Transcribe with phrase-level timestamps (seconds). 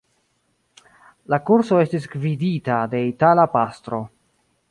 [1.33, 4.01] La kurso estis gvidita de itala pastro.